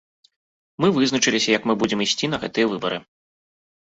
[0.85, 2.97] Мы вызначыліся, як мы будзем ісці на гэтыя выбары.